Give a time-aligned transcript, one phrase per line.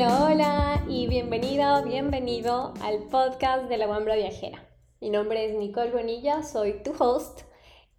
[0.00, 4.66] Hola, hola y bienvenida, bienvenido al podcast de la Wambra Viajera.
[4.98, 7.42] Mi nombre es Nicole Bonilla, soy tu host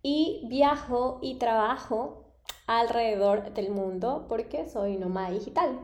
[0.01, 2.33] y viajo y trabajo
[2.65, 5.77] alrededor del mundo porque soy nómada digital.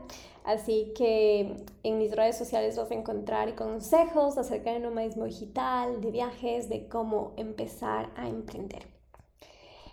[0.43, 6.09] Así que en mis redes sociales vas a encontrar consejos acerca del nomadismo digital, de
[6.09, 8.96] viajes, de cómo empezar a emprender.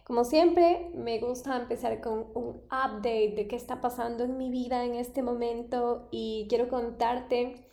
[0.05, 4.85] Como siempre, me gusta empezar con un update de qué está pasando en mi vida
[4.85, 7.67] en este momento y quiero contarte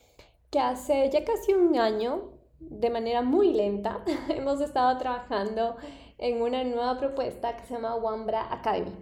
[0.50, 2.32] que hace ya casi un año,
[2.62, 5.76] de manera muy lenta, hemos estado trabajando
[6.18, 8.96] en una nueva propuesta que se llama Wambra Academy.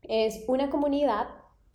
[0.00, 1.28] Es una comunidad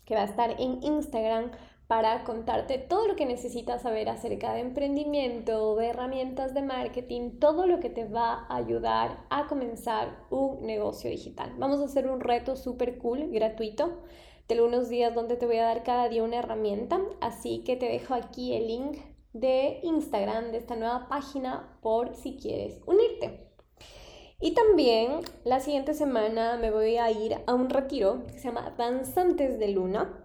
[0.05, 1.51] que va a estar en Instagram
[1.93, 7.67] para contarte todo lo que necesitas saber acerca de emprendimiento, de herramientas de marketing, todo
[7.67, 11.53] lo que te va a ayudar a comenzar un negocio digital.
[11.59, 14.01] Vamos a hacer un reto súper cool, gratuito,
[14.47, 17.85] de unos días donde te voy a dar cada día una herramienta, así que te
[17.85, 18.97] dejo aquí el link
[19.33, 23.51] de Instagram de esta nueva página por si quieres unirte.
[24.41, 28.73] Y también la siguiente semana me voy a ir a un retiro que se llama
[28.79, 30.22] Danzantes de Luna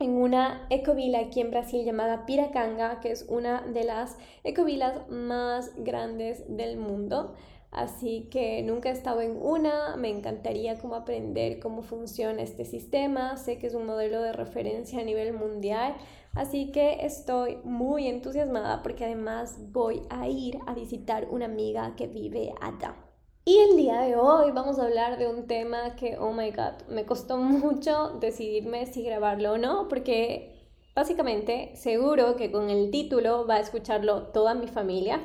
[0.00, 5.72] en una ecovila aquí en Brasil llamada Piracanga, que es una de las ecovilas más
[5.76, 7.34] grandes del mundo.
[7.70, 13.36] Así que nunca he estado en una, me encantaría como aprender cómo funciona este sistema,
[13.36, 15.94] sé que es un modelo de referencia a nivel mundial,
[16.34, 22.06] así que estoy muy entusiasmada porque además voy a ir a visitar una amiga que
[22.06, 23.07] vive allá.
[23.44, 26.86] Y el día de hoy vamos a hablar de un tema que, oh my god,
[26.88, 30.58] me costó mucho decidirme si grabarlo o no, porque
[30.94, 35.22] básicamente seguro que con el título va a escucharlo toda mi familia.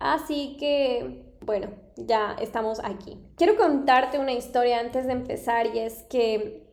[0.00, 3.18] Así que, bueno, ya estamos aquí.
[3.36, 6.66] Quiero contarte una historia antes de empezar y es que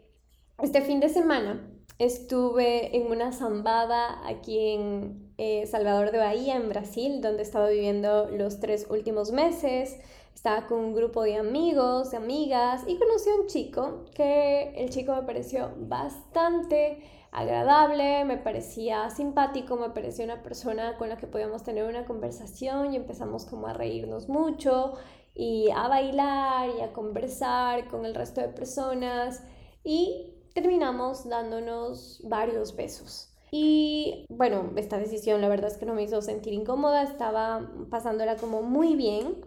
[0.61, 1.69] este fin de semana
[1.99, 8.29] estuve en una zambada aquí en eh, Salvador de Bahía, en Brasil, donde estaba viviendo
[8.29, 9.97] los tres últimos meses.
[10.33, 14.89] Estaba con un grupo de amigos, de amigas y conocí a un chico que el
[14.89, 21.27] chico me pareció bastante agradable, me parecía simpático, me parecía una persona con la que
[21.27, 24.93] podíamos tener una conversación y empezamos como a reírnos mucho
[25.35, 29.43] y a bailar y a conversar con el resto de personas
[29.83, 33.33] y terminamos dándonos varios besos.
[33.51, 38.35] Y bueno, esta decisión la verdad es que no me hizo sentir incómoda, estaba pasándola
[38.37, 39.45] como muy bien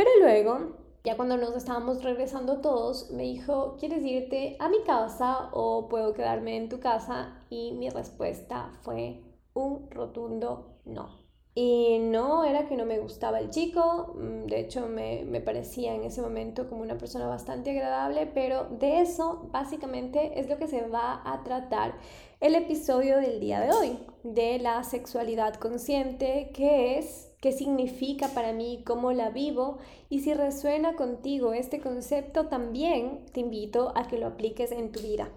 [0.00, 5.50] pero luego, ya cuando nos estábamos regresando todos, me dijo, ¿quieres irte a mi casa
[5.52, 7.44] o puedo quedarme en tu casa?
[7.50, 9.20] Y mi respuesta fue
[9.52, 11.20] un rotundo no.
[11.54, 15.94] Y no era que no me gustaba el chico, mm, de hecho me, me, parecía
[15.94, 20.66] en ese momento como una persona bastante agradable, pero de eso básicamente es lo que
[20.66, 21.92] se va a tratar
[22.40, 28.52] el episodio del día de hoy, de la sexualidad consciente, que es qué significa para
[28.52, 29.78] mí, cómo la vivo
[30.08, 35.00] y si resuena contigo este concepto, también te invito a que lo apliques en tu
[35.00, 35.28] vida.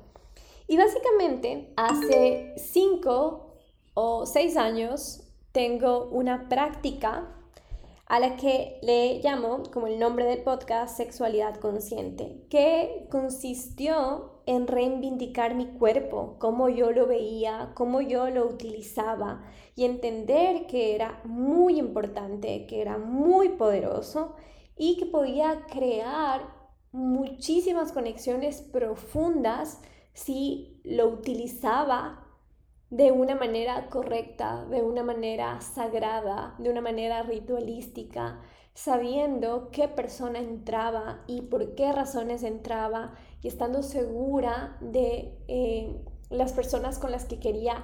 [0.68, 3.54] Y básicamente, hace cinco
[3.94, 7.30] o seis años tengo una práctica
[8.06, 14.68] a la que le llamo, como el nombre del podcast, sexualidad consciente, que consistió en
[14.68, 19.44] reivindicar mi cuerpo, cómo yo lo veía, cómo yo lo utilizaba
[19.76, 24.36] y entender que era muy importante, que era muy poderoso
[24.78, 26.42] y que podía crear
[26.92, 29.82] muchísimas conexiones profundas
[30.14, 32.24] si lo utilizaba
[32.90, 38.40] de una manera correcta, de una manera sagrada, de una manera ritualística,
[38.74, 45.96] sabiendo qué persona entraba y por qué razones entraba y estando segura de eh,
[46.30, 47.84] las personas con las que quería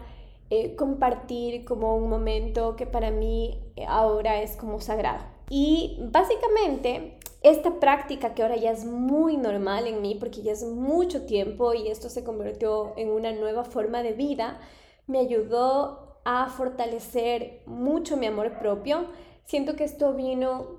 [0.49, 5.23] eh, compartir como un momento que para mí ahora es como sagrado.
[5.49, 10.63] Y básicamente esta práctica que ahora ya es muy normal en mí porque ya es
[10.63, 14.59] mucho tiempo y esto se convirtió en una nueva forma de vida,
[15.07, 19.05] me ayudó a fortalecer mucho mi amor propio.
[19.45, 20.78] Siento que esto vino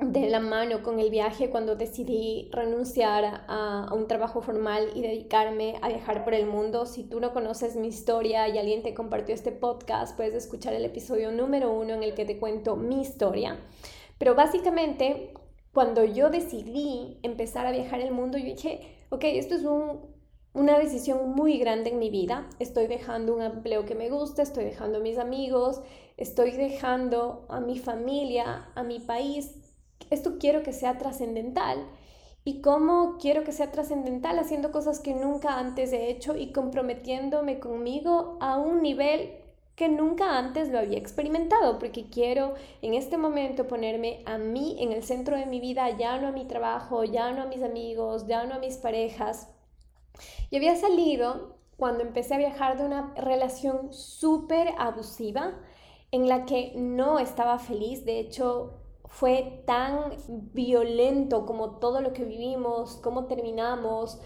[0.00, 5.76] de la mano con el viaje cuando decidí renunciar a, un trabajo formal y dedicarme
[5.82, 6.86] a viajar por el mundo.
[6.86, 10.84] Si tú no conoces mi historia y alguien te compartió este podcast, puedes escuchar el
[10.84, 13.58] episodio número uno en el que te cuento mi historia.
[14.18, 15.34] Pero básicamente,
[15.72, 18.80] cuando yo decidí empezar a viajar el mundo, yo dije,
[19.10, 20.10] ok, esto es un
[20.52, 22.48] una decisión muy grande en mi vida.
[22.58, 25.80] Estoy dejando un empleo que me gusta, estoy dejando a mis amigos,
[26.16, 29.59] estoy dejando a mi familia, a mi país.
[30.08, 31.86] Esto quiero que sea trascendental.
[32.42, 37.58] y cómo quiero que sea trascendental haciendo cosas que nunca antes he hecho y comprometiéndome
[37.60, 39.34] conmigo a un nivel
[39.76, 44.92] que nunca antes lo había experimentado, porque quiero en este momento ponerme a mí en
[44.92, 48.26] el centro de mi vida, ya no a mi trabajo, ya no a mis amigos,
[48.26, 49.48] ya no a mis parejas.
[50.50, 55.54] Y había salido cuando empecé a viajar de una relación súper abusiva
[56.10, 58.79] en la que no estaba feliz, de hecho
[59.10, 60.16] fue tan
[60.54, 64.20] violento como todo lo que vivimos, cómo terminamos,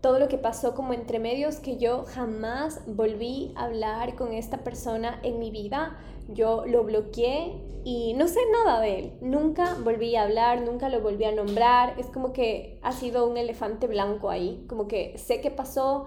[0.00, 4.64] todo lo que pasó como entre medios que yo jamás volví a hablar con esta
[4.64, 5.98] persona en mi vida.
[6.28, 7.52] Yo lo bloqueé
[7.84, 9.12] y no sé nada de él.
[9.20, 12.00] Nunca volví a hablar, nunca lo volví a nombrar.
[12.00, 14.64] Es como que ha sido un elefante blanco ahí.
[14.70, 16.06] Como que sé qué pasó,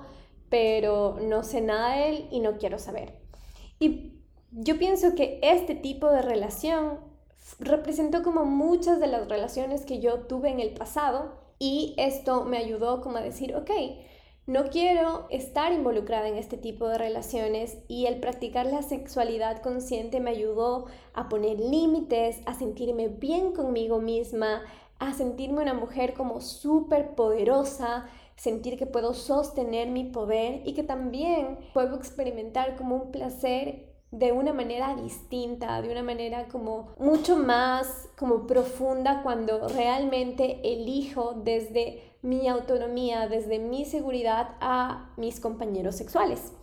[0.49, 3.21] pero no sé nada de él y no quiero saber.
[3.79, 7.12] Y yo pienso que este tipo de relación
[7.59, 12.57] representó como muchas de las relaciones que yo tuve en el pasado y esto me
[12.57, 13.71] ayudó como a decir, ok,
[14.45, 20.19] no quiero estar involucrada en este tipo de relaciones y el practicar la sexualidad consciente
[20.19, 24.63] me ayudó a poner límites, a sentirme bien conmigo misma,
[24.99, 30.83] a sentirme una mujer como súper poderosa, sentir que puedo sostener mi poder y que
[30.83, 37.35] también puedo experimentar como un placer de una manera distinta, de una manera como mucho
[37.35, 45.95] más como profunda cuando realmente elijo desde mi autonomía, desde mi seguridad a mis compañeros
[45.95, 46.53] sexuales.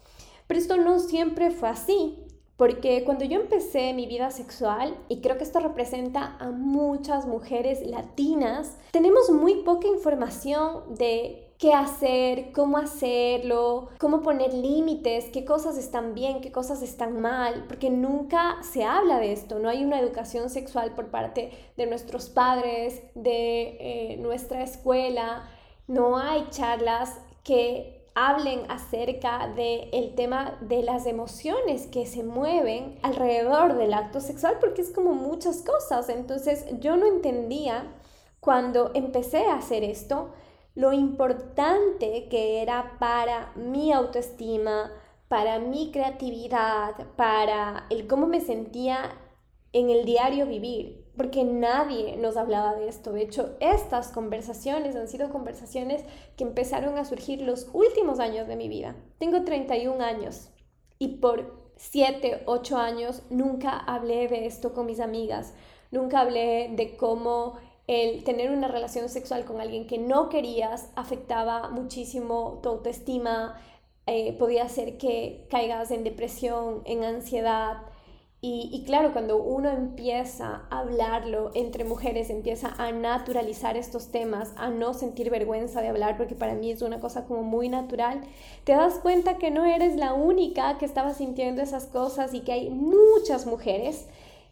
[0.46, 2.24] Pero esto no siempre fue así,
[2.56, 7.84] porque cuando yo empecé mi vida sexual, y creo que esto representa a muchas mujeres
[7.84, 15.76] latinas, tenemos muy poca información de qué hacer, cómo hacerlo, cómo poner límites, qué cosas
[15.76, 20.00] están bien, qué cosas están mal, porque nunca se habla de esto, no hay una
[20.00, 25.50] educación sexual por parte de nuestros padres, de eh, nuestra escuela,
[25.86, 32.98] no hay charlas que hablen acerca del el tema de las emociones que se mueven
[33.02, 36.08] alrededor del acto sexual, porque es como muchas cosas.
[36.08, 37.84] Entonces yo no entendía
[38.40, 40.30] cuando empecé a hacer esto,
[40.74, 44.92] lo importante que era para mi autoestima,
[45.28, 49.16] para mi creatividad, para el cómo me sentía
[49.72, 53.12] en el diario vivir, porque nadie nos hablaba de esto.
[53.12, 56.04] De hecho, estas conversaciones han sido conversaciones
[56.36, 58.96] que empezaron a surgir los últimos años de mi vida.
[59.18, 60.50] Tengo 31 años
[60.98, 65.54] y por 7, 8 años nunca hablé de esto con mis amigas,
[65.90, 67.54] nunca hablé de cómo
[67.90, 73.60] el tener una relación sexual con alguien que no querías afectaba muchísimo tu autoestima,
[74.06, 77.78] eh, podía hacer que caigas en depresión, en ansiedad.
[78.40, 84.52] Y, y, claro, cuando uno empieza a hablarlo entre mujeres, empieza a naturalizar estos temas,
[84.56, 88.20] a no sentir vergüenza de hablar, porque para mí es una cosa como muy natural,
[88.62, 92.52] te das cuenta que no eres la única que estaba sintiendo esas cosas y que
[92.52, 94.06] hay muchas mujeres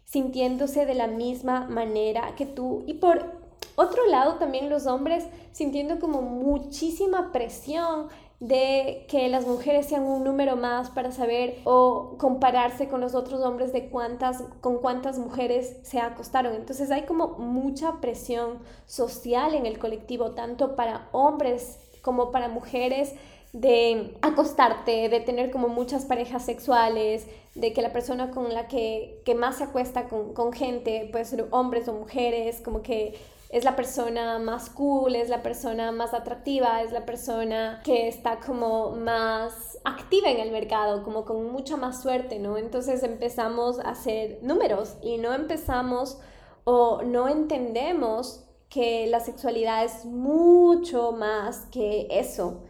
[0.09, 2.83] sintiéndose de la misma manera que tú.
[2.87, 3.37] Y por
[3.75, 8.07] otro lado, también los hombres sintiendo como muchísima presión
[8.39, 13.41] de que las mujeres sean un número más para saber o compararse con los otros
[13.41, 16.55] hombres de cuántas con cuántas mujeres se acostaron.
[16.55, 23.13] Entonces hay como mucha presión social en el colectivo tanto para hombres como para mujeres
[23.51, 27.27] de acostarte, de tener como muchas parejas sexuales,
[27.59, 31.47] de que la persona con la que, más se acuesta con, con gente, puede ser
[31.51, 33.17] hombres o mujeres, como que
[33.49, 38.39] es la persona más cool, es la persona más atractiva, es la persona que está
[38.39, 42.57] como más activa en el mercado, como con mucha más suerte, ¿no?
[42.57, 46.19] Entonces empezamos a hacer números y no empezamos
[46.63, 52.61] o no entendemos que la sexualidad es mucho más que eso.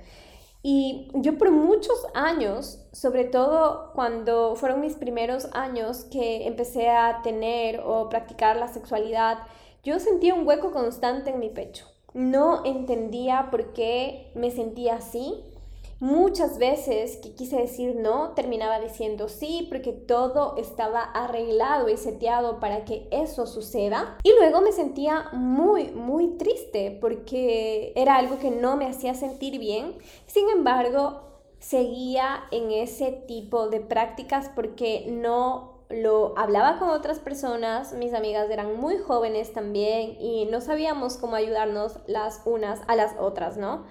[0.62, 7.22] Y yo por muchos años, sobre todo cuando fueron mis primeros años que empecé a
[7.24, 9.38] tener o practicar la sexualidad,
[9.84, 11.86] yo sentía un hueco constante en mi pecho.
[12.13, 15.46] No entendía por qué me sentía así
[16.01, 22.62] Muchas veces que quise decir no, terminaba diciendo sí, porque todo estaba arreglado y seteado
[22.62, 24.18] para que eso suceda.
[24.24, 29.60] Y luego me sentía muy, muy triste porque era algo que no me hacía sentir
[29.60, 29.98] bien.
[30.25, 31.28] Sin embargo,
[31.60, 38.50] seguía en ese tipo de prácticas porque no lo hablaba con otras personas, mis amigas
[38.50, 43.86] eran muy jóvenes también y no sabíamos cómo ayudarnos las unas a las otras, ¿no?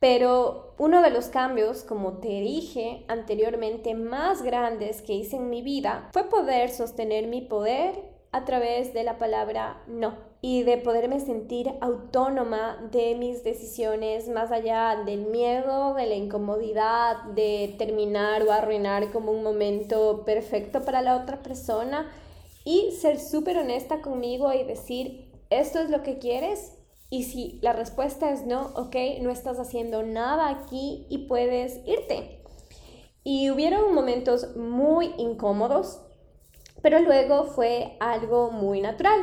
[0.00, 5.62] Pero uno de los cambios, como te dije anteriormente, más grandes que hice en mi
[5.62, 11.20] vida fue poder sostener mi poder a través de la palabra no y de poderme
[11.20, 18.50] sentir autónoma de mis decisiones más allá del miedo, de la incomodidad, de terminar o
[18.50, 22.10] arruinar como un momento perfecto para la otra persona
[22.64, 26.72] y ser súper honesta conmigo y decir, esto es lo que quieres
[27.10, 32.42] y si la respuesta es no, ok, no estás haciendo nada aquí y puedes irte.
[33.22, 36.00] Y hubieron momentos muy incómodos
[36.84, 39.18] pero luego fue algo muy natural.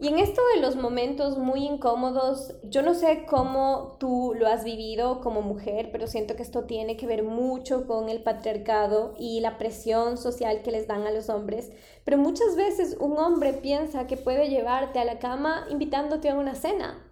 [0.00, 4.64] Y en esto de los momentos muy incómodos, yo no sé cómo tú lo has
[4.64, 9.40] vivido como mujer, pero siento que esto tiene que ver mucho con el patriarcado y
[9.40, 11.70] la presión social que les dan a los hombres.
[12.04, 16.54] Pero muchas veces un hombre piensa que puede llevarte a la cama invitándote a una
[16.54, 17.06] cena,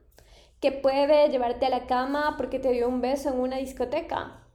[0.59, 4.46] que puede llevarte a la cama porque te dio un beso en una discoteca,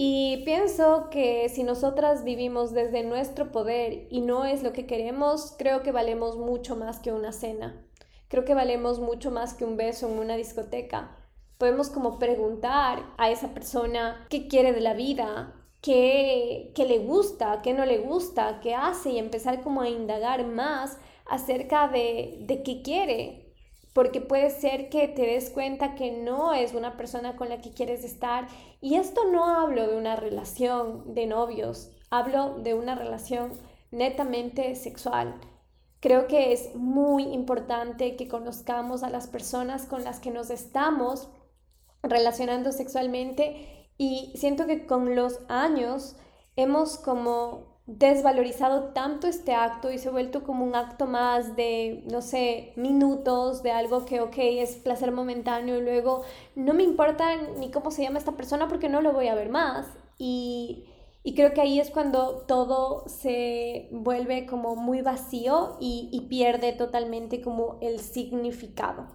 [0.00, 5.56] y pienso que si nosotras vivimos desde nuestro poder y no es lo que queremos,
[5.58, 7.84] creo que valemos mucho más que una cena.
[8.28, 11.16] Creo que valemos mucho más que un beso en una discoteca.
[11.58, 17.60] Podemos como preguntar a esa persona qué quiere de la vida, qué, qué le gusta,
[17.64, 22.62] qué no le gusta, qué hace y empezar como a indagar más acerca de, de
[22.62, 23.47] qué quiere,
[23.98, 27.72] porque puede ser que te des cuenta que no es una persona con la que
[27.72, 28.46] quieres estar.
[28.80, 33.54] Y esto no hablo de una relación de novios, hablo de una relación
[33.90, 35.40] netamente sexual.
[35.98, 41.28] Creo que es muy importante que conozcamos a las personas con las que nos estamos
[42.00, 46.14] relacionando sexualmente y siento que con los años
[46.54, 52.04] hemos como desvalorizado tanto este acto y se ha vuelto como un acto más de,
[52.10, 56.22] no sé, minutos, de algo que, ok, es placer momentáneo y luego
[56.54, 59.48] no me importa ni cómo se llama esta persona porque no lo voy a ver
[59.48, 59.86] más.
[60.18, 60.84] Y,
[61.22, 66.74] y creo que ahí es cuando todo se vuelve como muy vacío y, y pierde
[66.74, 69.06] totalmente como el significado.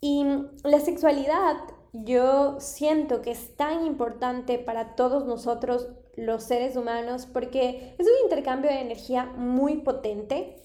[0.00, 0.24] Y
[0.62, 1.56] la sexualidad
[1.92, 5.88] yo siento que es tan importante para todos nosotros
[6.20, 10.56] los seres humanos porque es un intercambio de energía muy potente,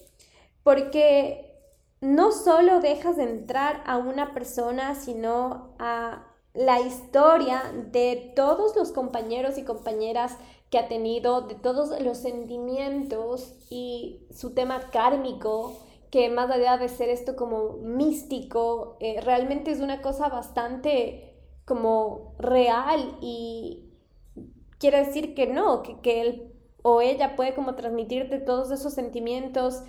[0.62, 1.46] porque
[2.00, 8.92] no solo dejas de entrar a una persona, sino a la historia de todos los
[8.92, 10.36] compañeros y compañeras
[10.70, 15.76] que ha tenido, de todos los sentimientos y su tema kármico,
[16.10, 21.34] que más allá de ser esto como místico, eh, realmente es una cosa bastante
[21.64, 23.85] como real y,
[24.78, 26.52] quiere decir que no, que, él
[26.82, 29.82] o ella puede como transmitirte todos esos sentimientos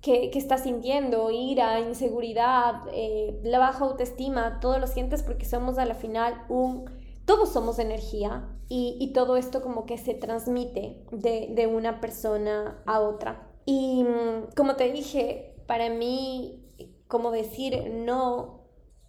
[0.00, 5.78] que, que estás sintiendo, ira, inseguridad, eh, la baja autoestima, todo lo sientes porque somos
[5.78, 6.90] a la final un,
[7.24, 12.82] todos somos energía y, y todo esto como que se transmite de, de una persona
[12.86, 13.48] a otra.
[13.66, 16.64] Y mm, como te dije, para mí,
[17.08, 18.60] como decir no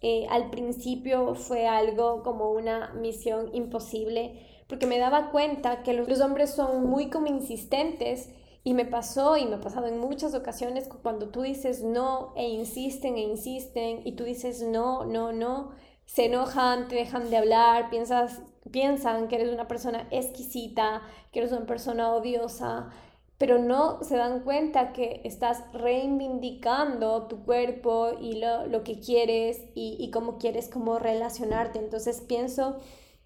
[0.04, 6.22] eh, al principio fue algo como una misión imposible porque me daba cuenta que los
[6.22, 8.30] hombres son muy como insistentes
[8.64, 12.48] y me pasó y me ha pasado en muchas ocasiones cuando tú dices no e
[12.48, 15.72] insisten e insisten y tú dices no, no, no,
[16.06, 21.02] se enojan, te dejan de hablar, piensas, piensan que eres una persona exquisita,
[21.32, 22.88] que eres una persona odiosa,
[23.36, 29.66] pero no se dan cuenta que estás reivindicando tu cuerpo y lo, lo que quieres
[29.74, 31.78] y, y cómo quieres como relacionarte.
[31.78, 32.78] Entonces pienso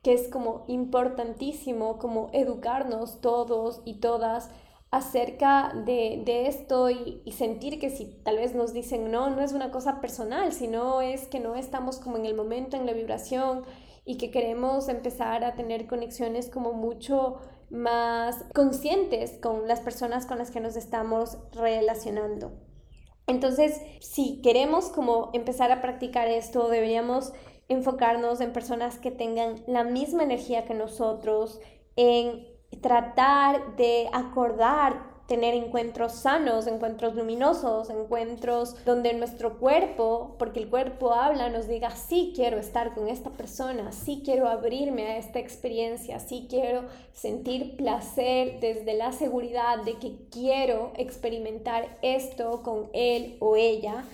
[0.06, 4.50] que es como importantísimo como educarnos todos y todas
[4.92, 9.52] acerca de, esto y, y, sentir que si tal vez nos dicen no, no es
[9.52, 13.64] una cosa personal, sino es que no estamos como en el momento, en la vibración
[14.04, 20.38] y que queremos empezar a tener conexiones como mucho más conscientes con las personas con
[20.38, 22.52] las que nos estamos relacionando.
[23.26, 27.32] Entonces, si queremos como empezar a practicar esto, deberíamos
[27.68, 31.61] enfocarnos en personas que tengan la misma energía que nosotros,
[31.96, 32.46] en
[32.80, 41.12] tratar de acordar tener encuentros sanos, encuentros luminosos, encuentros donde nuestro cuerpo, porque el cuerpo
[41.12, 46.20] habla, nos diga, sí quiero estar con esta persona, sí quiero abrirme a esta experiencia,
[46.20, 53.56] sí quiero sentir placer desde la seguridad de que quiero experimentar esto con él o
[53.56, 54.04] ella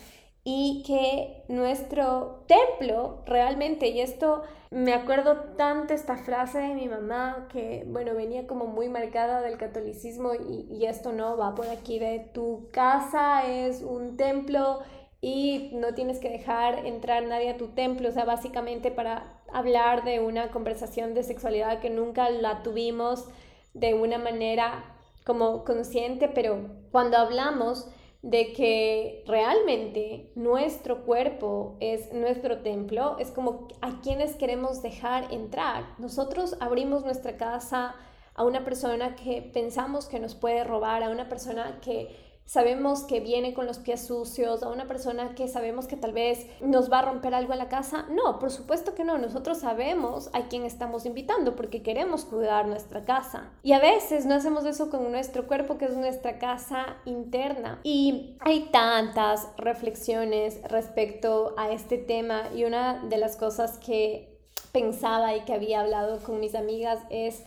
[0.44, 7.46] y que nuestro templo realmente, y esto me acuerdo tanto esta frase de mi mamá
[7.52, 11.98] que, bueno, venía como muy marcada del catolicismo y, y esto no va por aquí
[11.98, 14.80] de tu casa es un templo
[15.20, 20.02] y no tienes que dejar entrar nadie a tu templo, o sea, básicamente para hablar
[20.02, 23.28] de una conversación de sexualidad que nunca la tuvimos
[23.74, 24.84] de una manera
[25.24, 26.58] como consciente, pero
[26.90, 27.88] cuando hablamos
[28.22, 35.96] de que realmente nuestro cuerpo es nuestro templo, es como a quienes queremos dejar entrar.
[35.98, 37.96] Nosotros abrimos nuestra casa
[38.34, 42.16] a una persona que pensamos que nos puede robar, a una persona que
[42.52, 46.46] sabemos que viene con los pies sucios, a una persona que sabemos que tal vez
[46.60, 48.04] nos va a romper algo en la casa.
[48.10, 49.16] No, por supuesto que no.
[49.16, 53.50] Nosotros sabemos a quién estamos invitando porque queremos cuidar nuestra casa.
[53.62, 57.80] Y a veces no hacemos eso con nuestro cuerpo, que es nuestra casa interna.
[57.84, 64.38] Y hay tantas reflexiones respecto a este tema y una de las cosas que
[64.72, 67.44] pensaba y que había hablado con mis amigas es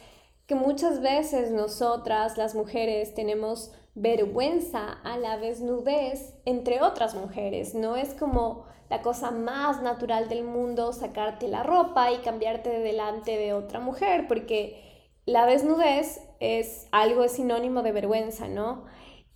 [0.47, 7.73] que muchas veces nosotras, las mujeres, tenemos vergüenza a la desnudez entre otras mujeres.
[7.73, 12.79] No es como la cosa más natural del mundo sacarte la ropa y cambiarte de
[12.79, 18.85] delante de otra mujer, porque la desnudez es algo sinónimo de vergüenza, ¿no?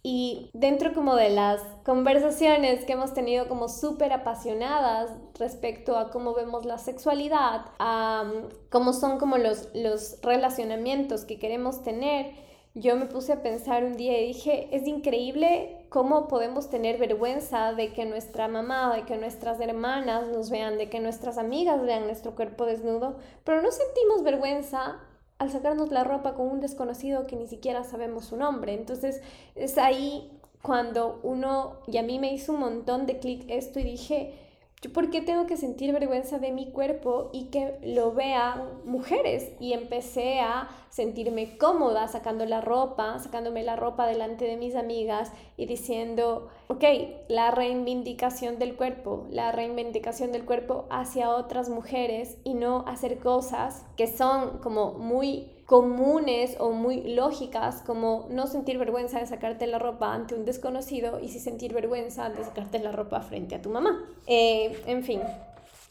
[0.01, 6.33] Y dentro como de las conversaciones que hemos tenido como súper apasionadas respecto a cómo
[6.33, 8.31] vemos la sexualidad, a
[8.69, 12.33] cómo son como los, los relacionamientos que queremos tener,
[12.75, 17.73] yo me puse a pensar un día y dije, es increíble cómo podemos tener vergüenza
[17.73, 22.05] de que nuestra mamá, de que nuestras hermanas nos vean, de que nuestras amigas vean
[22.05, 24.99] nuestro cuerpo desnudo, pero no sentimos vergüenza
[25.39, 28.73] al sacarnos la ropa con un desconocido que ni siquiera sabemos su nombre.
[28.73, 29.21] Entonces
[29.55, 33.83] es ahí cuando uno, y a mí me hizo un montón de clic esto y
[33.83, 34.33] dije,
[34.81, 39.51] ¿Yo por qué tengo que sentir vergüenza de mi cuerpo y que lo vean mujeres?
[39.59, 45.33] Y empecé a sentirme cómoda sacando la ropa, sacándome la ropa delante de mis amigas
[45.57, 46.83] y diciendo, ok,
[47.27, 53.85] la reivindicación del cuerpo, la reivindicación del cuerpo hacia otras mujeres y no hacer cosas
[53.97, 59.77] que son como muy comunes o muy lógicas como no sentir vergüenza de sacarte la
[59.77, 63.69] ropa ante un desconocido y sí sentir vergüenza de sacarte la ropa frente a tu
[63.69, 64.03] mamá.
[64.25, 65.21] Eh, en fin,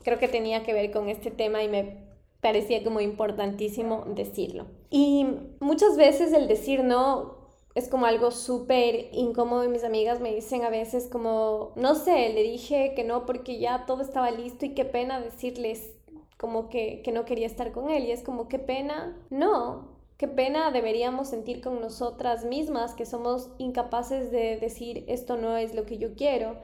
[0.02, 2.08] creo que tenía que ver con este tema y me
[2.40, 4.66] parecía como importantísimo decirlo.
[4.90, 5.25] Y
[5.60, 7.36] muchas veces el decir no
[7.76, 12.43] es como algo súper incómodo mis amigas me dicen a veces como, no sé, le
[12.43, 15.93] dije que no porque ya todo estaba listo y qué pena decirles
[16.38, 20.28] como que, que no quería estar con él y es como, qué pena, no, qué
[20.28, 25.84] pena deberíamos sentir con nosotras mismas que somos incapaces de decir esto no es lo
[25.84, 26.56] que yo quiero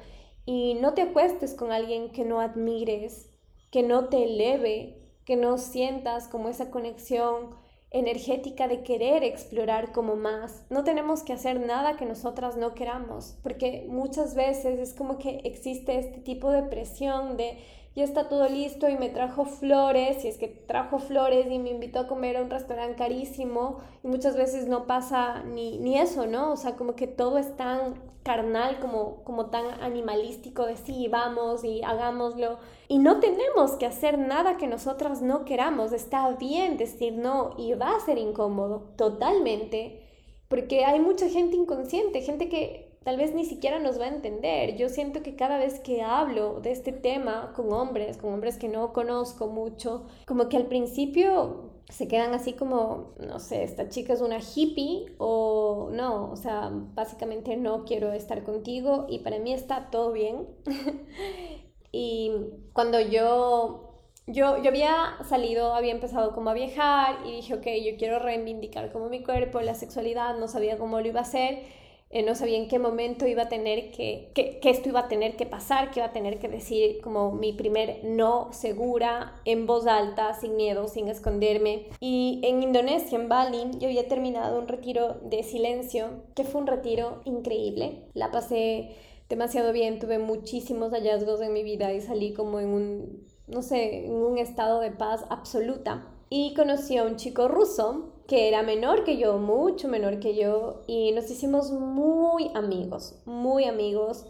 [0.47, 3.31] y no te acuestes con alguien que no admires,
[3.71, 7.57] que no te eleve, que no sientas como esa conexión
[7.91, 10.67] energética de querer explorar como más.
[10.69, 15.41] No tenemos que hacer nada que nosotras no queramos, porque muchas veces es como que
[15.45, 17.57] existe este tipo de presión de
[17.95, 21.71] ya está todo listo y me trajo flores, y es que trajo flores y me
[21.71, 26.27] invitó a comer a un restaurante carísimo, y muchas veces no pasa ni, ni eso,
[26.27, 26.53] ¿no?
[26.53, 31.63] O sea, como que todo es tan carnal, como, como tan animalístico de sí, vamos
[31.63, 32.59] y hagámoslo.
[32.89, 37.75] Y no tenemos que hacer nada que nosotras no queramos, está bien decir no y
[37.75, 40.03] va a ser incómodo, totalmente,
[40.49, 44.77] porque hay mucha gente inconsciente, gente que tal vez ni siquiera nos va a entender.
[44.77, 48.69] Yo siento que cada vez que hablo de este tema con hombres, con hombres que
[48.69, 54.15] no conozco mucho, como que al principio se quedan así como, no sé, esta chica
[54.15, 59.53] es una hippie o no, o sea, básicamente no quiero estar contigo y para mí
[59.53, 60.49] está todo bien.
[61.93, 62.33] y
[62.73, 63.91] cuando yo
[64.27, 68.91] yo, yo había salido, había empezado como a viajar y dije, ok, yo quiero reivindicar
[68.91, 72.59] como mi cuerpo, la sexualidad, no sabía cómo lo iba a hacer eh, no sabía
[72.59, 75.99] en qué momento iba a tener que, que, esto iba a tener que pasar, que
[75.99, 80.87] iba a tener que decir como mi primer no segura, en voz alta, sin miedo,
[80.87, 81.87] sin esconderme.
[82.01, 86.69] Y en Indonesia, en Bali, yo había terminado un retiro de silencio, que fue un
[86.69, 88.05] retiro increíble.
[88.15, 88.91] La pasé
[89.29, 94.07] demasiado bien, tuve muchísimos hallazgos en mi vida y salí como en un, no sé,
[94.07, 96.07] en un estado de paz absoluta.
[96.31, 100.83] Y conocí a un chico ruso que era menor que yo, mucho menor que yo,
[100.87, 104.27] y nos hicimos muy amigos, muy amigos.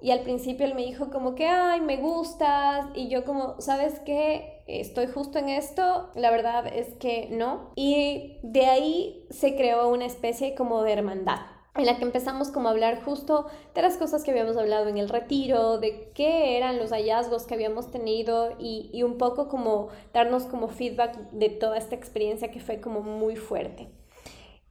[0.00, 4.00] Y al principio él me dijo como que, ay, me gustas, y yo como, ¿sabes
[4.00, 4.62] qué?
[4.66, 7.70] Estoy justo en esto, la verdad es que no.
[7.74, 12.68] Y de ahí se creó una especie como de hermandad en la que empezamos como
[12.68, 16.78] a hablar justo de las cosas que habíamos hablado en el retiro, de qué eran
[16.78, 21.76] los hallazgos que habíamos tenido y, y, un poco como darnos como feedback de toda
[21.76, 23.88] esta experiencia que fue como muy fuerte.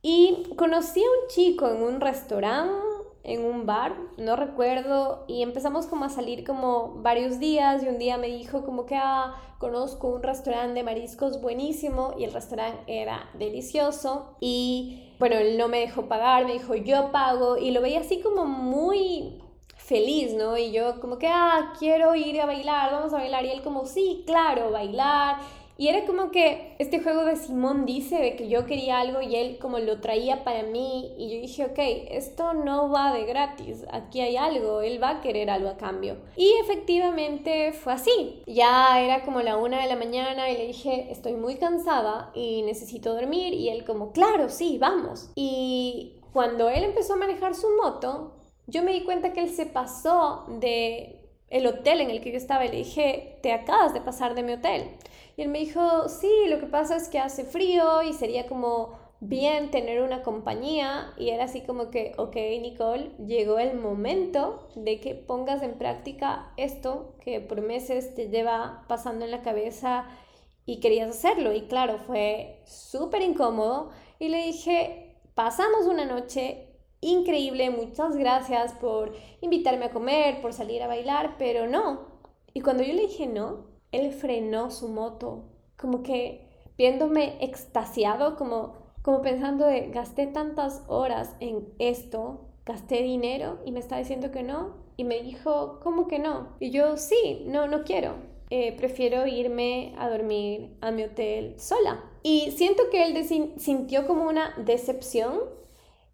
[0.01, 2.92] Y conocí a un chico en un restaurante
[3.23, 7.97] en un bar, no recuerdo, y empezamos como a salir como varios días y un
[7.97, 12.83] día me dijo como que, ah, conozco un restaurante de mariscos buenísimo y el restaurante
[12.87, 17.81] era delicioso y bueno, él no me dejó pagar, me dijo yo pago y lo
[17.81, 19.41] veía así como muy
[19.77, 20.57] feliz, ¿no?
[20.57, 23.85] Y yo como que, ah, quiero ir a bailar, vamos a bailar y él como,
[23.85, 25.37] sí, claro, bailar
[25.77, 29.35] y era como que este juego de Simón dice de que yo quería algo y
[29.35, 31.79] él como lo traía para mí y yo dije, ok,
[32.11, 36.17] esto no va de gratis, aquí hay algo, él va a querer algo a cambio.
[36.35, 38.43] Y efectivamente fue así.
[38.45, 42.61] Ya era como la una de la mañana y le dije, estoy muy cansada y
[42.63, 45.31] necesito dormir y él como, claro, sí, vamos.
[45.35, 48.33] Y cuando él empezó a manejar su moto,
[48.67, 51.22] yo me di cuenta que él se pasó de
[51.53, 54.41] el hotel en el que yo estaba y le dije, te acabas de pasar de
[54.41, 54.89] mi hotel.
[55.37, 58.97] Y él me dijo, sí, lo que pasa es que hace frío y sería como
[59.19, 61.13] bien tener una compañía.
[61.15, 66.51] Y era así como que, ok, Nicole, llegó el momento de que pongas en práctica
[66.57, 70.07] esto que por meses te lleva pasando en la cabeza
[70.65, 71.53] y querías hacerlo.
[71.53, 73.91] Y claro, fue súper incómodo.
[74.17, 76.72] Y le dije, pasamos una noche
[77.03, 82.13] increíble, muchas gracias por invitarme a comer, por salir a bailar, pero no.
[82.53, 85.43] Y cuando yo le dije no, él frenó su moto,
[85.77, 93.59] como que viéndome extasiado, como, como pensando de, gasté tantas horas en esto, gasté dinero
[93.65, 94.81] y me está diciendo que no.
[94.95, 96.49] Y me dijo, ¿cómo que no?
[96.59, 98.13] Y yo, sí, no, no quiero.
[98.51, 102.03] Eh, prefiero irme a dormir a mi hotel sola.
[102.21, 103.25] Y siento que él
[103.57, 105.39] sintió como una decepción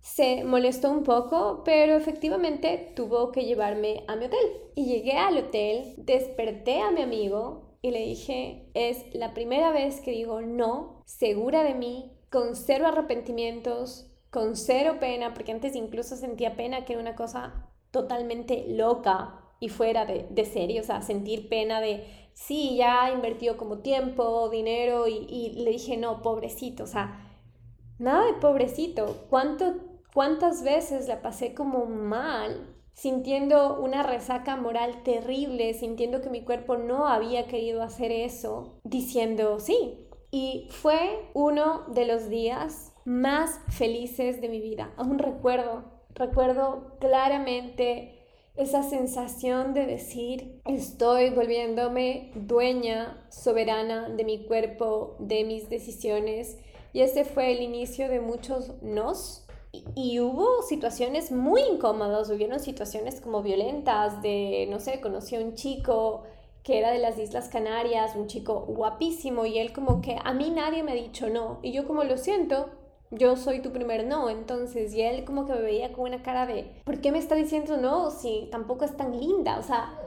[0.01, 4.39] se molestó un poco, pero efectivamente tuvo que llevarme a mi hotel.
[4.75, 10.01] Y llegué al hotel, desperté a mi amigo y le dije, es la primera vez
[10.01, 16.15] que digo no, segura de mí, con cero arrepentimientos, con cero pena, porque antes incluso
[16.15, 21.01] sentía pena que era una cosa totalmente loca y fuera de, de serie, o sea,
[21.01, 26.83] sentir pena de, sí, ya invertido como tiempo, dinero y, y le dije, no, pobrecito,
[26.83, 27.25] o sea,
[27.97, 29.75] nada de pobrecito, ¿cuánto,
[30.13, 36.75] ¿cuántas veces la pasé como mal sintiendo una resaca moral terrible, sintiendo que mi cuerpo
[36.75, 40.09] no había querido hacer eso, diciendo sí.
[40.31, 44.91] Y fue uno de los días más felices de mi vida.
[44.97, 48.19] Aún recuerdo, recuerdo claramente
[48.57, 56.57] esa sensación de decir, estoy volviéndome dueña, soberana de mi cuerpo, de mis decisiones.
[56.91, 63.21] Y ese fue el inicio de muchos nos y, hubo situaciones muy incómodas, hubieron situaciones
[63.21, 66.23] como violentas, de, no sé, conocí a un chico
[66.63, 70.49] que era de las Islas Canarias, un chico guapísimo, y él como que a mí
[70.49, 72.69] nadie me ha dicho no, y yo como lo siento,
[73.11, 76.45] yo soy tu primer no, entonces, y él como que me veía con una cara
[76.45, 79.59] de, ¿por qué me está diciendo no si tampoco es tan linda?
[79.59, 79.99] O sea,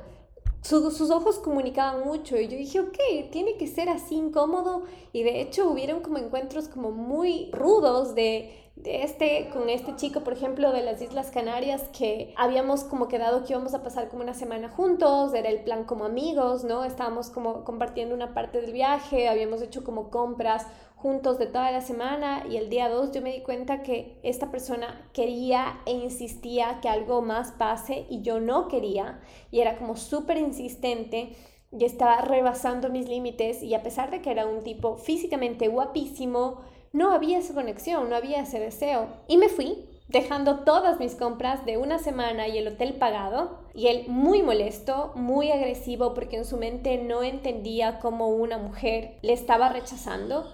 [0.63, 5.41] sus ojos comunicaban mucho y yo dije, ok, tiene que ser así incómodo y de
[5.41, 10.73] hecho hubieron como encuentros como muy rudos de de este, con este chico, por ejemplo,
[10.73, 14.71] de las Islas Canarias, que habíamos como quedado que íbamos a pasar como una semana
[14.71, 16.85] juntos, era el plan como amigos, ¿no?
[16.85, 21.81] Estábamos como compartiendo una parte del viaje, habíamos hecho como compras juntos de toda la
[21.81, 26.79] semana y el día 2 yo me di cuenta que esta persona quería e insistía
[26.81, 31.35] que algo más pase y yo no quería y era como súper insistente
[31.73, 36.61] y estaba rebasando mis límites y a pesar de que era un tipo físicamente guapísimo,
[36.93, 39.09] no había esa conexión, no había ese deseo.
[39.29, 43.61] Y me fui, dejando todas mis compras de una semana y el hotel pagado.
[43.75, 49.19] Y él muy molesto, muy agresivo, porque en su mente no entendía cómo una mujer
[49.23, 50.47] le estaba rechazando.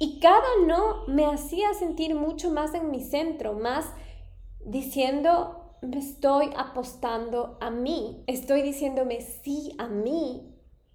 [0.00, 3.86] Y cada no me hacía sentir mucho más en mi centro, más
[4.64, 10.48] diciendo, me estoy apostando a mí, estoy diciéndome sí a mí.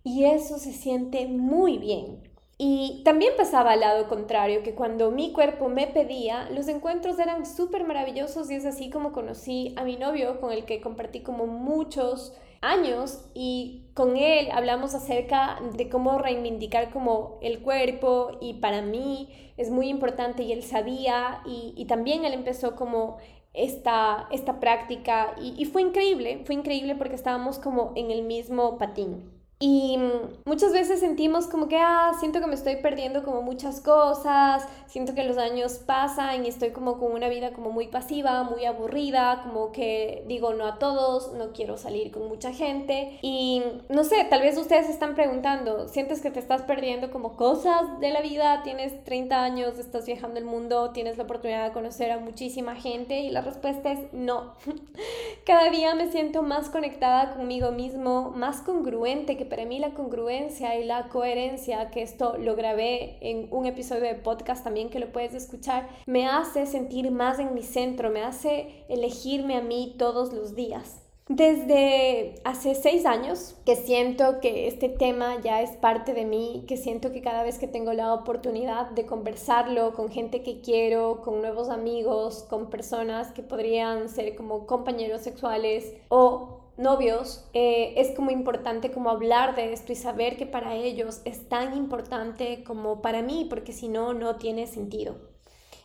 [0.04, 2.27] Y eso se siente muy bien.
[2.60, 7.46] Y también pasaba al lado contrario, que cuando mi cuerpo me pedía, los encuentros eran
[7.46, 11.46] súper maravillosos y es así como conocí a mi novio con el que compartí como
[11.46, 18.82] muchos años y con él hablamos acerca de cómo reivindicar como el cuerpo y para
[18.82, 23.18] mí es muy importante y él sabía y, también él empezó como
[23.54, 28.80] esta, esta práctica y, y fue increíble, fue increíble porque estábamos como en el mismo
[28.80, 29.37] patín.
[29.60, 29.98] Y
[30.46, 35.16] muchas veces sentimos como que, ah, siento que me estoy perdiendo como muchas cosas, siento
[35.16, 39.42] que los años pasan y estoy como con una vida como muy pasiva, muy aburrida,
[39.44, 43.18] como que digo no a todos, no quiero salir con mucha gente.
[43.24, 47.36] Y no sé, tal vez ustedes se están preguntando, ¿sientes que te estás perdiendo como
[47.36, 48.62] cosas de la vida?
[48.62, 53.22] Tienes 30 años, estás viajando el mundo, tienes la oportunidad de conocer a muchísima gente
[53.22, 54.54] y la respuesta es no.
[55.48, 60.86] Cada día me siento más conectada conmigo mismo, más congruente para mí la congruencia y
[60.86, 65.34] la coherencia, que esto lo grabé en un episodio de podcast también que lo puedes
[65.34, 70.56] escuchar, me hace sentir más en mi centro, me hace elegirme a mí todos los
[70.56, 71.02] días.
[71.30, 76.78] Desde hace seis años que siento que este tema ya es parte de mí, que
[76.78, 81.42] siento que cada vez que tengo la oportunidad de conversarlo con gente que quiero, con
[81.42, 88.32] nuevos amigos, con personas que podrían ser como compañeros sexuales o novios, eh, es como
[88.32, 93.22] importante como hablar de esto y saber que para ellos es tan importante como para
[93.22, 95.16] mí, porque si no, no tiene sentido.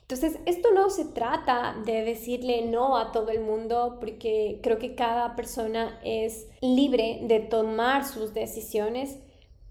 [0.02, 4.94] Entonces, esto no se trata de decirle no a todo el mundo, porque creo que
[4.94, 9.18] cada persona es libre de tomar sus decisiones,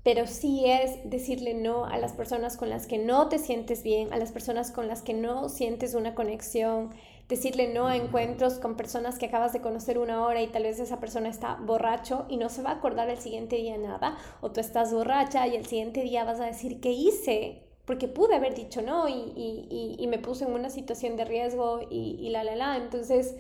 [0.04, 4.12] pero sí es decirle no a las personas con las que no te sientes bien,
[4.14, 6.90] a las personas con las que no sientes una conexión,
[7.32, 10.82] decirle no a encuentros con personas que acabas de conocer una hora y tal vez
[10.82, 14.52] esa persona está borracho y no se va a acordar el siguiente día nada, o
[14.52, 17.64] tú estás borracha y el siguiente día vas a decir, ¿qué hice?
[17.86, 22.30] Porque pude haber dicho no y, me puse en una situación de riesgo y, y
[22.32, 22.76] la, la, la.
[22.76, 23.36] Entonces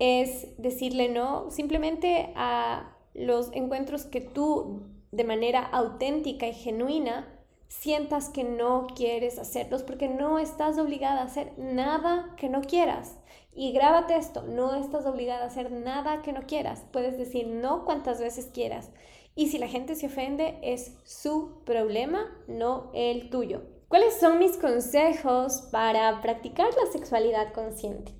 [0.00, 4.82] es decirle no simplemente a los encuentros que tú
[5.12, 7.31] de manera auténtica y genuina
[7.80, 13.16] sientas que no quieres hacerlos porque no estás obligada a hacer nada que no quieras.
[13.54, 16.84] Y grábate esto, no estás obligada a hacer nada que no quieras.
[16.92, 18.90] Puedes decir no cuantas veces quieras.
[19.34, 23.62] Y si la gente se ofende, es su problema, no el tuyo.
[23.88, 28.12] ¿Cuáles son mis consejos para practicar la sexualidad consciente?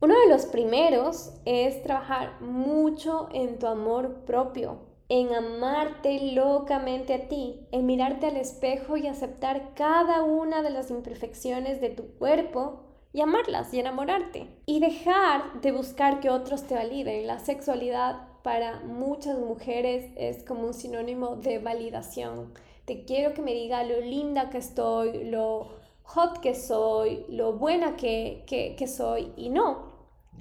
[0.00, 7.28] Uno de los primeros es trabajar mucho en tu amor propio en amarte locamente a
[7.28, 12.84] ti, en mirarte al espejo y aceptar cada una de las imperfecciones de tu cuerpo
[13.12, 14.46] y amarlas y enamorarte.
[14.66, 17.26] Y dejar de buscar que otros te validen.
[17.26, 22.54] La sexualidad para muchas mujeres es como un sinónimo de validación.
[22.84, 27.96] Te quiero que me diga lo linda que estoy, lo hot que soy, lo buena
[27.96, 29.32] que, que, soy.
[29.36, 29.90] Y no,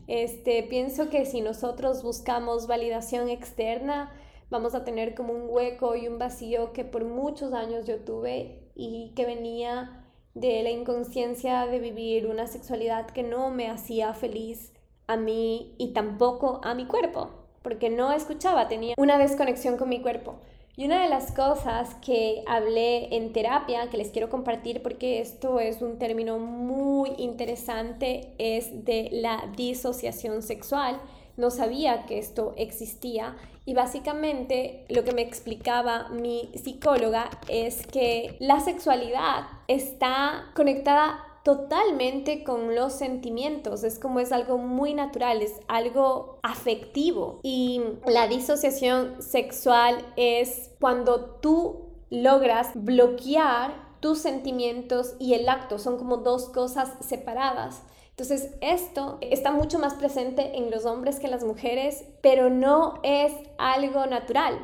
[0.05, 4.13] este, pienso que si nosotros buscamos validación externa,
[4.49, 8.69] vamos a tener como un hueco y un vacío que por muchos años yo tuve
[8.75, 14.73] y que venía de la inconsciencia de vivir una sexualidad que no me hacía feliz
[15.07, 17.29] a mí y tampoco a mi cuerpo,
[17.61, 20.35] porque no escuchaba, tenía una desconexión con mi cuerpo.
[20.77, 25.59] Y una de las cosas que hablé en terapia, que les quiero compartir porque esto
[25.59, 31.01] es un término muy interesante, es de la disociación sexual.
[31.35, 33.35] No sabía que esto existía
[33.69, 42.43] y básicamente lo que me explicaba mi psicóloga es que la sexualidad está conectada totalmente
[42.43, 47.41] con los sentimientos, es como es algo muy natural, es algo afectivo.
[47.43, 55.99] Y la disociación sexual es cuando tú logras bloquear tus sentimientos y el acto, son
[55.99, 57.83] como dos cosas separadas.
[58.19, 62.99] Entonces, esto está mucho más presente en los hombres que en las mujeres, pero no
[63.01, 64.59] es algo natural.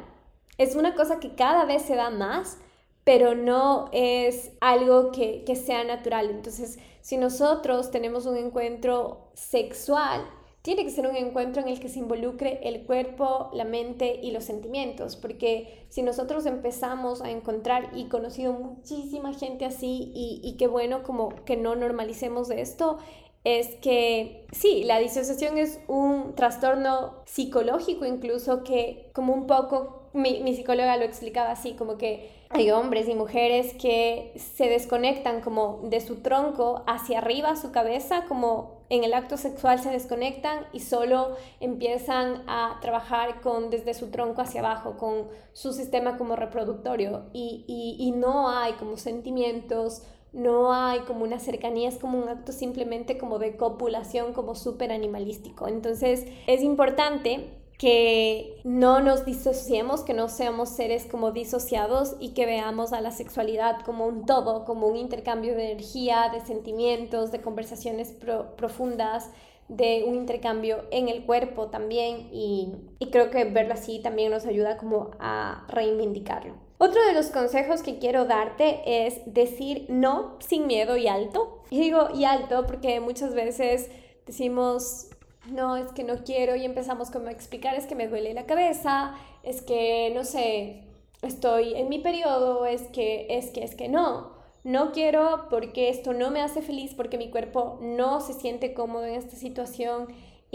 [0.57, 2.57] Es una cosa que cada vez se da más,
[3.05, 6.31] pero no es algo que, que sea natural.
[6.31, 10.27] Entonces, si nosotros tenemos un encuentro sexual,
[10.61, 14.31] tiene que ser un encuentro en el que se involucre el cuerpo, la mente y
[14.31, 20.57] los sentimientos, porque si nosotros empezamos a encontrar y conocido muchísima gente así y, y
[20.57, 22.97] qué bueno como que no normalicemos esto,
[23.45, 30.55] es que sí, la disociación es un trastorno psicológico incluso que como un poco, mi,
[30.55, 36.01] psicóloga lo explicaba así, como que hay hombres y mujeres que se desconectan como de
[36.01, 41.35] su tronco hacia arriba, su cabeza, como en el acto sexual se desconectan y solo
[41.59, 47.25] empiezan a trabajar con desde su tronco hacia abajo, con su sistema como reproductorio.
[47.33, 50.03] Y, y no hay como sentimientos,
[50.35, 54.91] no hay como una cercanía, es como un acto simplemente como de copulación, como súper
[54.91, 55.67] animalístico.
[55.67, 62.45] Entonces es importante que no nos disociemos, que no seamos seres como disociados y que
[62.45, 67.41] veamos a la sexualidad como un todo, como un intercambio de energía, de sentimientos, de
[67.41, 68.13] conversaciones
[68.57, 69.29] profundas,
[69.67, 74.45] de un intercambio en el cuerpo también y, y creo que verlo así también nos
[74.45, 76.64] ayuda como a reivindicarlo.
[76.77, 81.63] Otro de los consejos que quiero darte es decir no sin miedo y alto.
[81.69, 83.89] Y digo y alto porque muchas veces
[84.25, 85.09] decimos
[85.49, 88.45] no, es que no quiero y empezamos como a explicar, es que me duele la
[88.45, 90.83] cabeza, es que no sé,
[91.21, 94.33] estoy en mi periodo, es que, es que, es que no.
[94.63, 99.05] No quiero porque esto no me hace feliz, porque mi cuerpo no se siente cómodo
[99.05, 100.07] en esta situación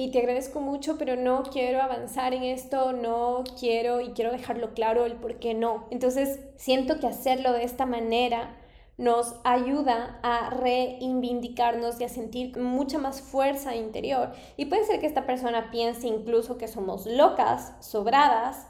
[0.05, 4.73] y te agradezco mucho, pero no quiero avanzar en esto, no quiero y quiero dejarlo
[4.73, 5.87] claro el por qué no.
[5.91, 8.57] Entonces siento que hacerlo de esta manera
[8.97, 14.33] nos ayuda a reivindicarnos y a sentir mucha más fuerza interior.
[14.57, 18.69] Y puede ser que esta persona piense incluso que somos locas, sobradas,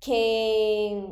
[0.00, 1.04] que,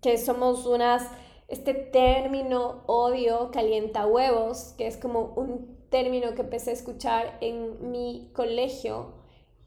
[0.00, 1.06] que somos unas,
[1.48, 7.92] este término odio calienta huevos, que es como un término que empecé a escuchar en
[7.92, 9.12] mi colegio,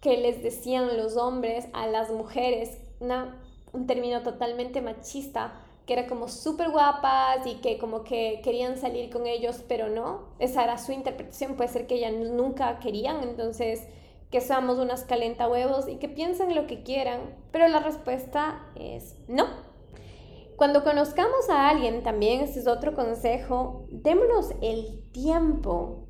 [0.01, 2.77] que les decían los hombres a las mujeres,
[3.71, 9.09] un término totalmente machista, que era como súper guapas y que como que querían salir
[9.11, 10.33] con ellos, pero no.
[10.39, 13.87] Esa era su interpretación, puede ser que ellas nunca querían, entonces
[14.31, 19.15] que somos unas calenta huevos y que piensen lo que quieran, pero la respuesta es
[19.27, 19.45] no.
[20.55, 26.04] Cuando conozcamos a alguien, también este es otro consejo, démonos el tiempo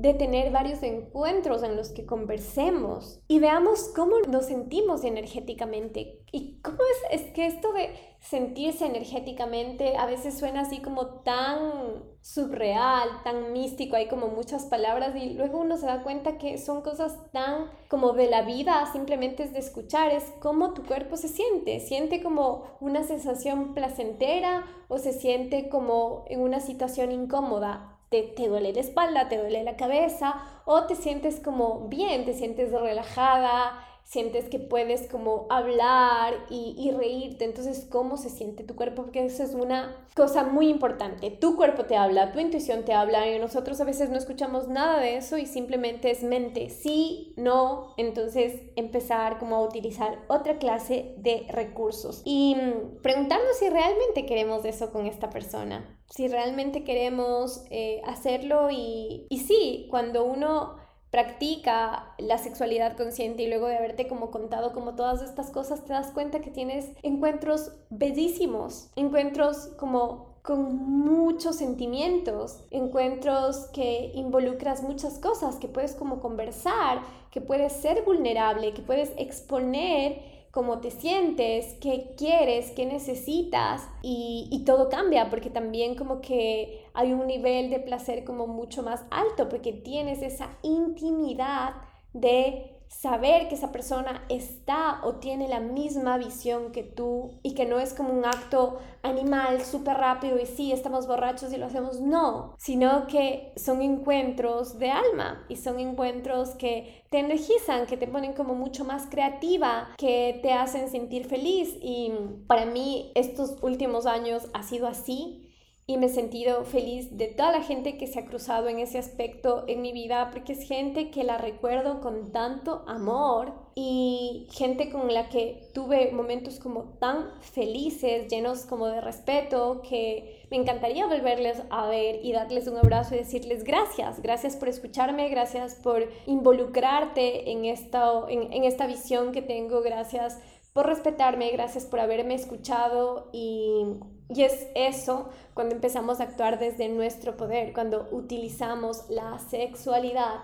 [0.00, 6.20] de tener varios encuentros en los que conversemos y veamos cómo nos sentimos energéticamente.
[6.30, 6.78] Y cómo
[7.10, 13.52] es, es que esto de sentirse energéticamente a veces suena así como tan surreal, tan
[13.52, 17.68] místico, hay como muchas palabras y luego uno se da cuenta que son cosas tan
[17.88, 22.22] como de la vida, simplemente es de escuchar, es cómo tu cuerpo se siente, siente
[22.22, 28.80] como una sensación placentera o se siente como en una situación incómoda te, duele la
[28.80, 34.58] espalda, te duele la cabeza o te sientes como bien, te sientes relajada, sientes que
[34.58, 37.44] puedes como hablar y, reírte.
[37.44, 39.02] Entonces, ¿cómo se siente tu cuerpo?
[39.02, 41.30] Porque eso es una cosa muy importante.
[41.30, 44.98] Tu cuerpo te habla, tu intuición te habla y nosotros a veces no escuchamos nada
[44.98, 46.70] de eso y simplemente es mente.
[46.70, 47.92] Sí, no.
[47.98, 54.64] Entonces, empezar como a utilizar otra clase de recursos y mm, preguntarnos si realmente queremos
[54.64, 56.00] eso con esta persona.
[56.08, 63.48] Si realmente queremos eh, hacerlo y, y sí, cuando uno practica la sexualidad consciente y
[63.48, 67.72] luego de haberte como contado como todas estas cosas te das cuenta que tienes encuentros
[67.90, 77.02] bellísimos, encuentros como con muchos sentimientos, encuentros que involucras muchas cosas, que puedes como conversar,
[77.30, 84.48] que puedes ser vulnerable, que puedes exponer cómo te sientes, qué quieres, qué necesitas y,
[84.50, 89.04] y, todo cambia porque también como que hay un nivel de placer como mucho más
[89.10, 91.74] alto porque tienes esa intimidad
[92.12, 97.66] de saber que esa persona está o tiene la misma visión que tú y que
[97.66, 102.00] no es como un acto animal súper rápido y sí, estamos borrachos y lo hacemos,
[102.00, 108.06] no, sino que son encuentros de alma y son encuentros que te energizan, que te
[108.06, 112.12] ponen como mucho más creativa, que te hacen sentir feliz y
[112.46, 115.47] para mí estos últimos años ha sido así
[115.90, 118.98] y me he sentido feliz de toda la gente que se ha cruzado en ese
[118.98, 124.90] aspecto en mi vida, porque es gente que la recuerdo con tanto amor y gente
[124.90, 131.06] con la que tuve momentos como tan felices, llenos como de respeto, que me encantaría
[131.06, 136.06] volverles a ver y darles un abrazo y decirles gracias, gracias por escucharme, gracias por
[136.26, 140.38] involucrarte en esta, en, en esta visión que tengo, gracias
[140.74, 143.84] por respetarme, gracias por haberme escuchado y
[144.28, 150.40] y es eso cuando empezamos a actuar desde nuestro poder, cuando utilizamos la sexualidad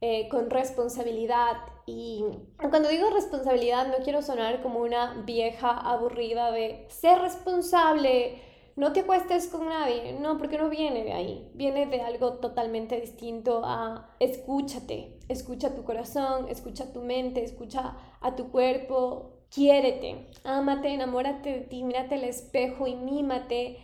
[0.00, 1.56] eh, con responsabilidad.
[1.86, 2.24] Y
[2.70, 8.42] cuando digo responsabilidad no quiero sonar como una vieja aburrida de ser responsable,
[8.76, 13.00] no te acuestes con nadie, no, porque no viene de ahí, viene de algo totalmente
[13.00, 20.92] distinto a escúchate, escucha tu corazón, escucha tu mente, escucha a tu cuerpo, quiérete, ámate,
[20.92, 23.78] enamórate de ti, mírate al espejo y mímate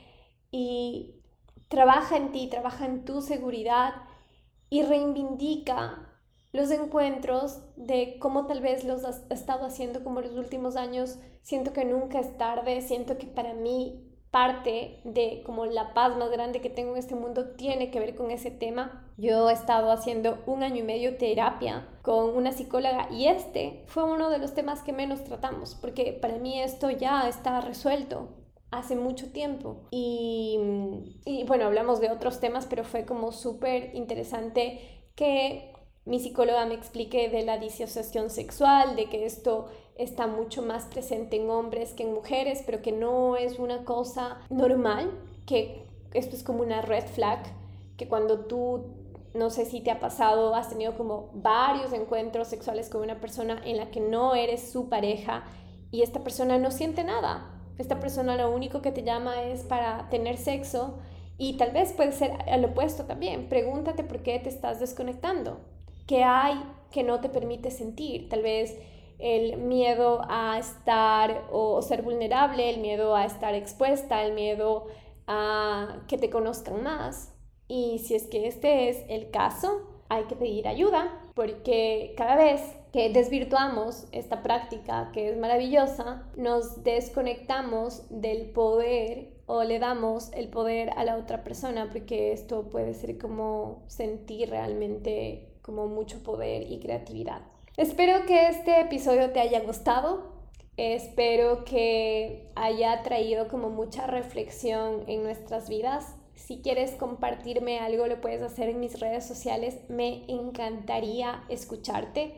[0.50, 1.14] y
[1.68, 3.94] trabaja en ti, trabaja en tu seguridad
[4.68, 6.20] y reivindica
[6.52, 11.18] los encuentros de cómo tal vez los has estado haciendo como los últimos años.
[11.40, 16.30] Siento que nunca es tarde, siento que para mí parte de como la paz más
[16.30, 19.06] grande que tengo en este mundo tiene que ver con ese tema.
[19.18, 24.04] Yo he estado haciendo un año y medio terapia con una psicóloga y este fue
[24.04, 28.30] uno de los temas que menos tratamos porque para mí esto ya está resuelto
[28.70, 30.58] hace mucho tiempo y,
[31.26, 34.80] y bueno hablamos de otros temas pero fue como súper interesante
[35.14, 35.71] que
[36.04, 41.36] mi psicóloga me explique de la disociación sexual, de que esto está mucho más presente
[41.36, 45.10] en hombres que en mujeres, pero que no es una cosa normal,
[45.46, 47.42] que esto es como una red flag,
[47.96, 48.84] que cuando tú,
[49.34, 53.62] no sé si te ha pasado, has tenido como varios encuentros sexuales con una persona
[53.64, 55.44] en la que no eres su pareja
[55.90, 57.48] y esta persona no siente nada.
[57.78, 60.98] Esta persona lo único que te llama es para tener sexo
[61.38, 63.48] y tal vez puede ser al opuesto también.
[63.48, 65.58] Pregúntate por qué te estás desconectando.
[66.06, 68.28] ¿Qué hay que no te permite sentir?
[68.28, 68.78] Tal vez
[69.18, 74.86] el miedo a estar o ser vulnerable, el miedo a estar expuesta, el miedo
[75.26, 77.32] a que te conozcan más.
[77.68, 82.60] Y si es que este es el caso, hay que pedir ayuda porque cada vez
[82.92, 90.48] que desvirtuamos esta práctica que es maravillosa, nos desconectamos del poder o le damos el
[90.48, 96.70] poder a la otra persona porque esto puede ser como sentir realmente como mucho poder
[96.70, 97.40] y creatividad.
[97.76, 100.32] Espero que este episodio te haya gustado.
[100.76, 106.14] Espero que haya traído como mucha reflexión en nuestras vidas.
[106.34, 109.78] Si quieres compartirme algo, lo puedes hacer en mis redes sociales.
[109.88, 112.34] Me encantaría escucharte.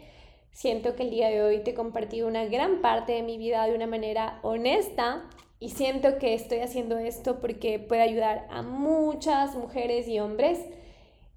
[0.53, 3.67] Siento que el día de hoy te he compartido una gran parte de mi vida
[3.67, 9.57] de una manera honesta y siento que estoy haciendo esto porque puede ayudar a muchas
[9.57, 10.61] mujeres y hombres.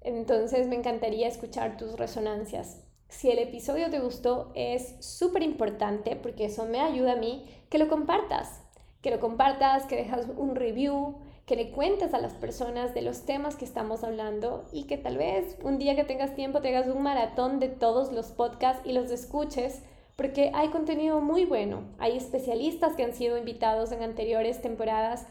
[0.08, 2.82] Entonces me encantaría escuchar tus resonancias.
[3.10, 7.76] Si el episodio te gustó, es súper importante porque eso me ayuda a mí que
[7.76, 8.62] lo compartas.
[9.02, 13.26] Que lo compartas, que dejas un review, que le cuentes a las personas de los
[13.26, 16.88] temas que estamos hablando y que tal vez un día que tengas tiempo te hagas
[16.88, 19.82] un maratón de todos los podcasts y los escuches
[20.16, 21.82] porque hay contenido muy bueno.
[21.98, 25.26] Hay especialistas que han sido invitados en anteriores temporadas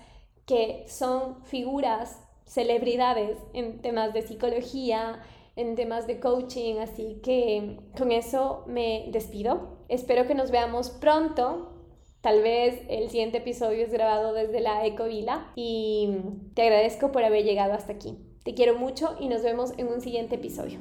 [0.45, 5.21] que son figuras, celebridades en temas de psicología,
[5.55, 9.77] en temas de coaching, así que con eso me despido.
[9.89, 11.73] Espero que nos veamos pronto.
[12.21, 16.17] Tal vez el siguiente episodio es grabado desde la Ecovila y
[16.55, 18.17] te agradezco por haber llegado hasta aquí.
[18.43, 20.79] Te quiero mucho y nos vemos en un siguiente episodio.